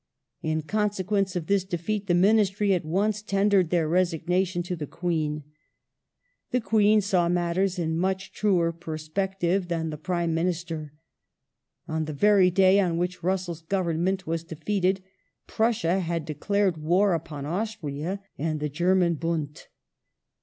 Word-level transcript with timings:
In 0.41 0.63
consequence 0.63 1.35
of 1.35 1.45
this 1.45 1.63
defeat 1.63 2.07
the 2.07 2.15
Ministry 2.15 2.73
at 2.73 2.83
once 2.83 3.21
tendered 3.21 3.69
their 3.69 3.87
resignation 3.87 4.63
to 4.63 4.75
the 4.75 4.87
Queen. 4.87 5.43
The 6.49 6.59
Queen 6.59 7.01
saw 7.01 7.29
mattei 7.29 7.65
s 7.65 7.77
in 7.77 7.99
much 7.99 8.31
truer 8.31 8.71
perspective 8.73 9.67
than 9.67 9.91
the 9.91 9.99
Prime 9.99 10.33
Minister. 10.33 10.93
On 11.87 12.05
the 12.05 12.13
very 12.13 12.49
day 12.49 12.79
on 12.79 12.97
which 12.97 13.21
Russell's 13.21 13.61
Government 13.61 14.25
was 14.25 14.43
defeated, 14.43 15.03
Prussia 15.45 15.99
had 15.99 16.25
declared 16.25 16.77
war 16.81 17.13
upon 17.13 17.45
Austria 17.45 18.23
and 18.39 18.59
the 18.59 18.69
German 18.69 19.13
Bund. 19.13 19.67